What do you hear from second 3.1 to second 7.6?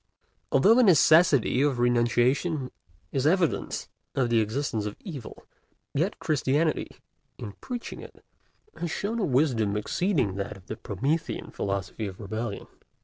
is evidence of the existence of evil, yet Christianity, in